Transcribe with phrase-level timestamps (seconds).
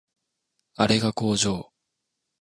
[0.77, 1.71] あれが工場